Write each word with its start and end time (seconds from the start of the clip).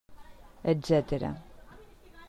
Etcètera. 0.73 1.31